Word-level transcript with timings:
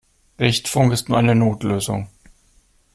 Richtfunk 0.39 0.93
ist 0.93 1.09
nur 1.09 1.19
eine 1.19 1.35
Notlösung. 1.35 2.09